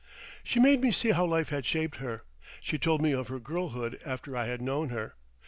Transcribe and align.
She 0.43 0.59
made 0.59 0.81
me 0.81 0.91
see 0.91 1.11
how 1.11 1.25
life 1.27 1.49
had 1.49 1.63
shaped 1.63 1.97
her. 1.97 2.23
She 2.59 2.79
told 2.79 3.03
me 3.03 3.11
of 3.11 3.27
her 3.27 3.37
girlhood 3.37 4.01
after 4.03 4.35
I 4.35 4.47
had 4.47 4.59
known 4.59 4.89
her. 4.89 5.13